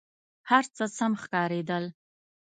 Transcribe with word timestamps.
هر 0.49 0.63
څه 0.75 0.83
سم 0.97 1.11
ښکارېدل. 1.21 1.85